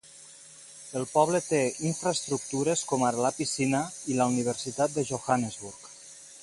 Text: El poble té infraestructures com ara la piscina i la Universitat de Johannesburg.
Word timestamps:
El 0.99 1.03
poble 1.09 1.41
té 1.49 1.59
infraestructures 1.89 2.83
com 2.93 3.07
ara 3.11 3.23
la 3.27 3.33
piscina 3.43 3.83
i 4.15 4.19
la 4.23 4.31
Universitat 4.35 4.97
de 4.99 5.05
Johannesburg. 5.13 5.91